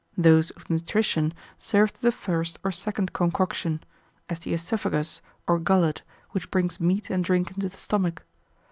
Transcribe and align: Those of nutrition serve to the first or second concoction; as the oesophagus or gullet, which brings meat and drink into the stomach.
Those 0.17 0.49
of 0.49 0.67
nutrition 0.67 1.31
serve 1.59 1.93
to 1.93 2.01
the 2.01 2.11
first 2.11 2.57
or 2.63 2.71
second 2.71 3.13
concoction; 3.13 3.83
as 4.29 4.39
the 4.39 4.51
oesophagus 4.51 5.21
or 5.45 5.59
gullet, 5.59 6.01
which 6.31 6.49
brings 6.49 6.79
meat 6.79 7.11
and 7.11 7.23
drink 7.23 7.51
into 7.51 7.69
the 7.69 7.77
stomach. 7.77 8.23